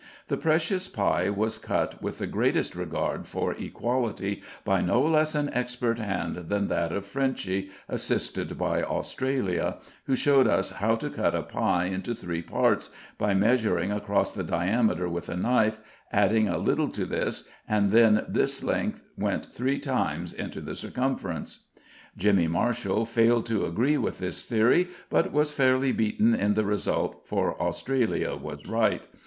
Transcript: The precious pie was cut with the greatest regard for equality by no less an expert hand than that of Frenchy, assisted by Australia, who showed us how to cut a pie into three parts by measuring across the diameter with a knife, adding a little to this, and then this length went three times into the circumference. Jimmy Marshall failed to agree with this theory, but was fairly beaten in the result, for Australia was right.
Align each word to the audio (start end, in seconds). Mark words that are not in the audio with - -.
The 0.29 0.35
precious 0.37 0.87
pie 0.87 1.29
was 1.29 1.59
cut 1.59 2.01
with 2.01 2.17
the 2.17 2.25
greatest 2.25 2.73
regard 2.75 3.27
for 3.27 3.53
equality 3.53 4.41
by 4.65 4.81
no 4.81 4.99
less 5.03 5.35
an 5.35 5.51
expert 5.53 5.99
hand 5.99 6.45
than 6.49 6.69
that 6.69 6.91
of 6.91 7.05
Frenchy, 7.05 7.69
assisted 7.87 8.57
by 8.57 8.81
Australia, 8.81 9.77
who 10.07 10.15
showed 10.15 10.47
us 10.47 10.71
how 10.71 10.95
to 10.95 11.11
cut 11.11 11.35
a 11.35 11.43
pie 11.43 11.85
into 11.85 12.15
three 12.15 12.41
parts 12.41 12.89
by 13.19 13.35
measuring 13.35 13.91
across 13.91 14.33
the 14.33 14.41
diameter 14.43 15.07
with 15.07 15.29
a 15.29 15.37
knife, 15.37 15.77
adding 16.11 16.47
a 16.47 16.57
little 16.57 16.89
to 16.89 17.05
this, 17.05 17.47
and 17.69 17.91
then 17.91 18.25
this 18.27 18.63
length 18.63 19.03
went 19.15 19.53
three 19.53 19.77
times 19.77 20.33
into 20.33 20.61
the 20.61 20.75
circumference. 20.75 21.65
Jimmy 22.17 22.47
Marshall 22.47 23.05
failed 23.05 23.45
to 23.45 23.67
agree 23.67 23.99
with 23.99 24.17
this 24.17 24.45
theory, 24.45 24.87
but 25.11 25.31
was 25.31 25.51
fairly 25.51 25.91
beaten 25.91 26.33
in 26.33 26.55
the 26.55 26.65
result, 26.65 27.27
for 27.27 27.53
Australia 27.61 28.35
was 28.35 28.65
right. 28.65 29.07